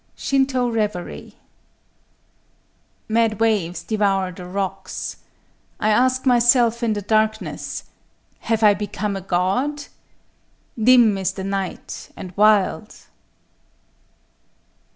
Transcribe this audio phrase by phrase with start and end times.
[0.15, 1.35] SHINTŌ REVERY
[3.07, 5.17] _Mad waves devour The rocks:
[5.79, 7.83] I ask myself in the darkness,
[8.39, 9.83] "Have I become a god?"
[10.75, 12.95] Dim is The night and wild!